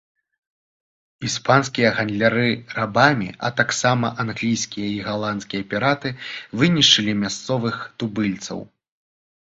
[1.27, 2.45] Іспанскія гандляры
[2.79, 6.09] рабамі, а таксама англійскія і галандскія піраты
[6.63, 8.59] вынішчылі мясцовых тубыльцаў.